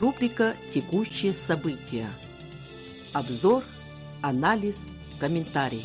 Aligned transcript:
Рубрика 0.00 0.56
«Текущие 0.70 1.34
события». 1.34 2.08
Обзор, 3.12 3.62
анализ, 4.22 4.80
комментарий. 5.18 5.84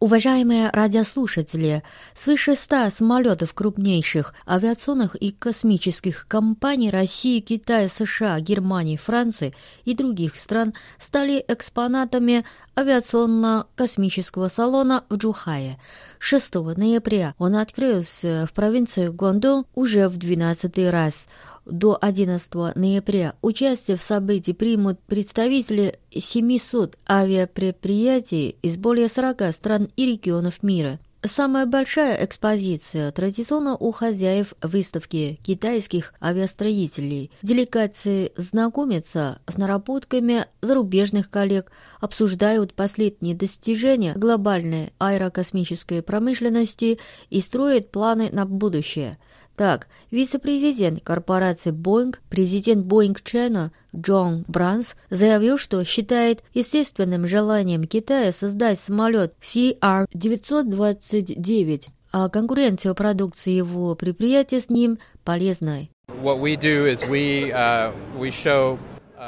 Уважаемые 0.00 0.70
радиослушатели, 0.70 1.82
свыше 2.14 2.54
ста 2.54 2.88
самолетов 2.88 3.52
крупнейших 3.52 4.32
авиационных 4.48 5.14
и 5.14 5.30
космических 5.30 6.26
компаний 6.26 6.88
России, 6.88 7.40
Китая, 7.40 7.86
США, 7.86 8.40
Германии, 8.40 8.96
Франции 8.96 9.54
и 9.84 9.94
других 9.94 10.38
стран 10.38 10.72
стали 10.98 11.44
экспонатами 11.46 12.46
авиационно-космического 12.78 14.48
салона 14.48 15.04
в 15.10 15.16
Джухае. 15.16 15.78
6 16.18 16.54
ноября 16.54 17.34
он 17.36 17.56
открылся 17.56 18.46
в 18.48 18.54
провинции 18.54 19.08
Гуандун 19.08 19.66
уже 19.74 20.08
в 20.08 20.16
12 20.16 20.78
раз– 20.90 21.28
до 21.64 21.98
11 22.00 22.74
ноября 22.74 23.34
участие 23.42 23.96
в 23.96 24.02
событии 24.02 24.52
примут 24.52 24.98
представители 25.00 25.98
700 26.10 26.98
авиапредприятий 27.08 28.56
из 28.62 28.76
более 28.76 29.08
40 29.08 29.52
стран 29.52 29.88
и 29.96 30.06
регионов 30.06 30.62
мира. 30.62 30.98
Самая 31.22 31.66
большая 31.66 32.24
экспозиция 32.24 33.12
традиционно 33.12 33.76
у 33.76 33.92
хозяев 33.92 34.54
выставки 34.62 35.38
китайских 35.42 36.14
авиастроителей. 36.18 37.30
Делегации 37.42 38.32
знакомятся 38.36 39.38
с 39.46 39.58
наработками 39.58 40.46
зарубежных 40.62 41.28
коллег, 41.28 41.72
обсуждают 42.00 42.72
последние 42.72 43.34
достижения 43.34 44.14
глобальной 44.14 44.94
аэрокосмической 44.98 46.00
промышленности 46.00 46.98
и 47.28 47.40
строят 47.42 47.90
планы 47.90 48.30
на 48.32 48.46
будущее– 48.46 49.18
так, 49.56 49.88
вице-президент 50.10 51.02
корпорации 51.02 51.72
Boeing, 51.72 52.14
президент 52.28 52.84
Boeing 52.86 53.16
China 53.22 53.70
Джон 53.94 54.44
Бранс 54.48 54.96
заявил, 55.10 55.58
что 55.58 55.84
считает 55.84 56.42
естественным 56.54 57.26
желанием 57.26 57.84
Китая 57.84 58.32
создать 58.32 58.80
самолет 58.80 59.34
CR-929, 59.40 61.82
а 62.12 62.28
конкуренцию 62.28 62.94
продукции 62.94 63.52
его 63.52 63.94
предприятия 63.94 64.60
с 64.60 64.70
ним 64.70 64.98
полезной. 65.24 65.90
What 66.22 66.40
we 66.40 66.56
do 66.56 66.86
is 66.86 67.02
we, 67.08 67.52
uh, 67.52 67.92
we 68.18 68.30
show 68.30 68.78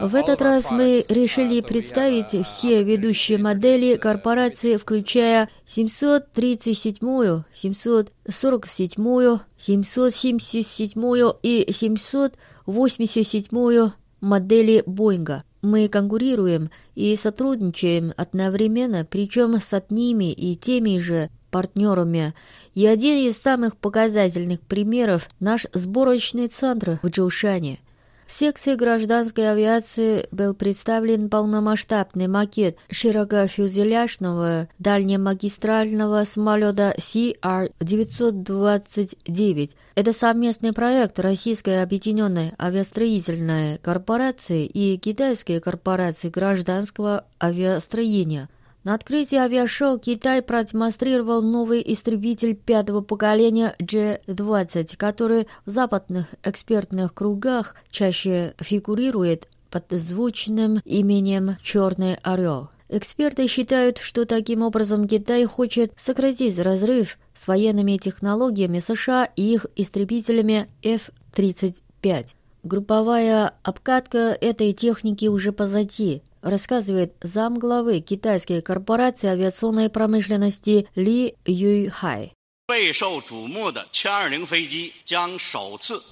в 0.00 0.14
этот 0.14 0.40
раз 0.42 0.70
мы 0.70 1.02
решили 1.08 1.62
представить 1.62 2.46
все 2.46 2.82
ведущие 2.82 3.38
модели 3.38 3.96
корпорации, 3.96 4.76
включая 4.76 5.48
737, 5.64 7.44
747, 7.54 9.38
777 9.56 11.32
и 11.42 11.72
787 11.72 13.90
модели 14.20 14.82
Боинга. 14.84 15.44
Мы 15.62 15.88
конкурируем 15.88 16.70
и 16.94 17.16
сотрудничаем 17.16 18.12
одновременно, 18.18 19.06
причем 19.06 19.58
с 19.58 19.72
одними 19.72 20.32
и 20.32 20.54
теми 20.54 20.98
же 20.98 21.30
партнерами. 21.50 22.34
И 22.74 22.86
один 22.86 23.26
из 23.26 23.38
самых 23.38 23.78
показательных 23.78 24.60
примеров– 24.60 25.30
наш 25.40 25.66
сборочный 25.72 26.48
центр 26.48 27.00
в 27.02 27.08
Джоушане– 27.08 27.78
в 28.28 28.32
секции 28.32 28.74
гражданской 28.74 29.50
авиации 29.50 30.28
был 30.30 30.52
представлен 30.52 31.30
полномасштабный 31.30 32.26
макет 32.26 32.76
широкофюзеляжного 32.90 34.68
дальнемагистрального 34.78 36.24
самолета 36.24 36.94
CR-929. 36.98 39.70
Это 39.94 40.12
совместный 40.12 40.74
проект 40.74 41.18
Российской 41.18 41.82
объединенной 41.82 42.52
авиастроительной 42.60 43.78
корпорации 43.78 44.66
и 44.66 44.98
Китайской 44.98 45.58
корпорации 45.58 46.28
гражданского 46.28 47.24
авиастроения– 47.40 48.50
на 48.88 48.94
открытии 48.94 49.36
авиашоу 49.36 49.98
Китай 49.98 50.40
продемонстрировал 50.40 51.42
новый 51.42 51.82
истребитель 51.92 52.54
пятого 52.54 53.02
поколения 53.02 53.76
G-20, 53.78 54.96
который 54.96 55.46
в 55.66 55.70
западных 55.70 56.28
экспертных 56.42 57.12
кругах 57.12 57.76
чаще 57.90 58.54
фигурирует 58.58 59.46
под 59.68 59.84
звучным 59.90 60.80
именем 60.86 61.58
«Черный 61.62 62.14
орел». 62.22 62.70
Эксперты 62.88 63.46
считают, 63.46 63.98
что 63.98 64.24
таким 64.24 64.62
образом 64.62 65.06
Китай 65.06 65.44
хочет 65.44 65.92
сократить 65.94 66.58
разрыв 66.58 67.18
с 67.34 67.46
военными 67.46 67.98
технологиями 67.98 68.78
США 68.78 69.28
и 69.36 69.52
их 69.52 69.66
истребителями 69.76 70.70
F-35. 70.82 72.28
Групповая 72.62 73.52
обкатка 73.62 74.34
этой 74.40 74.72
техники 74.72 75.26
уже 75.26 75.52
позади 75.52 76.22
рассказывает 76.42 77.14
замглавы 77.22 78.00
китайской 78.00 78.60
корпорации 78.62 79.28
авиационной 79.28 79.90
промышленности 79.90 80.88
Ли 80.94 81.34
Юйхай. 81.44 82.32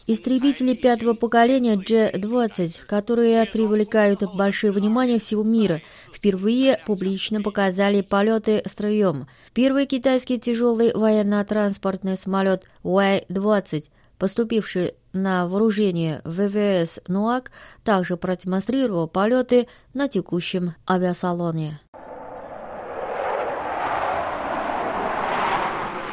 Истребители 0.06 0.74
пятого 0.74 1.12
поколения 1.12 1.76
G-20, 1.76 2.86
которые 2.86 3.44
привлекают 3.44 4.22
большое 4.34 4.72
внимание 4.72 5.18
всего 5.18 5.42
мира, 5.42 5.82
впервые 6.14 6.80
публично 6.86 7.42
показали 7.42 8.00
полеты 8.00 8.62
строем. 8.64 9.28
Первый 9.52 9.84
китайский 9.84 10.38
тяжелый 10.38 10.94
военно-транспортный 10.94 12.16
самолет 12.16 12.64
Y-20 12.82 13.90
поступивший 14.18 14.94
на 15.16 15.46
вооружение 15.48 16.20
ВВС 16.24 17.00
«Нуак», 17.08 17.50
также 17.84 18.16
продемонстрировал 18.16 19.08
полеты 19.08 19.66
на 19.94 20.08
текущем 20.08 20.74
авиасалоне. 20.88 21.80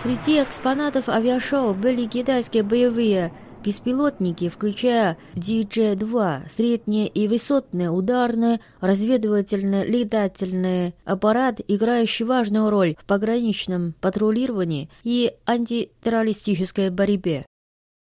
Среди 0.02 0.44
экспонатов 0.44 1.08
авиашоу 1.08 1.74
были 1.74 2.06
китайские 2.08 2.64
боевые 2.64 3.32
беспилотники, 3.64 4.50
включая 4.50 5.18
DJ-2, 5.36 6.50
средние 6.50 7.08
и 7.08 7.30
высотные 7.30 7.90
ударные, 7.90 8.60
разведывательные, 8.82 9.86
летательные 9.86 10.94
аппарат, 11.06 11.62
играющий 11.66 12.26
важную 12.26 12.70
роль 12.70 12.96
в 13.00 13.06
пограничном 13.06 13.94
патрулировании 14.02 14.90
и 15.04 15.34
антитеррористической 15.46 16.90
борьбе. 16.90 17.46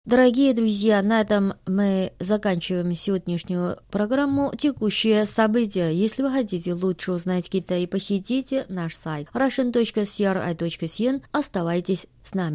Дорогие 0.04 0.52
друзья, 0.52 1.00
на 1.00 1.20
этом 1.20 1.54
мы 1.64 2.12
заканчиваем 2.18 2.92
сегодняшнюю 2.96 3.78
программу 3.88 4.52
«Текущие 4.58 5.24
события». 5.26 5.90
Если 5.90 6.24
вы 6.24 6.32
хотите 6.32 6.74
лучше 6.74 7.12
узнать 7.12 7.48
Китай, 7.48 7.86
посетите 7.86 8.66
наш 8.68 8.96
сайт 8.96 9.28
russian.cri.cn. 9.32 11.22
Оставайтесь 11.30 12.08
с 12.24 12.34
нами. 12.34 12.50